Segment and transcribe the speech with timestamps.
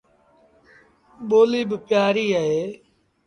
[1.27, 2.63] ٻوليٚ با پيٚآريٚ اهي